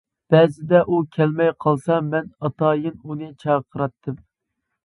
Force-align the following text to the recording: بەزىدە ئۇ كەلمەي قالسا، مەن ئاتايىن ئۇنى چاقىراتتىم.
بەزىدە 0.35 0.79
ئۇ 0.95 1.01
كەلمەي 1.17 1.51
قالسا، 1.65 1.99
مەن 2.07 2.31
ئاتايىن 2.47 2.99
ئۇنى 3.05 3.31
چاقىراتتىم. 3.45 4.19